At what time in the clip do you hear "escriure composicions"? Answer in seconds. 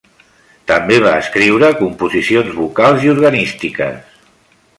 1.25-2.51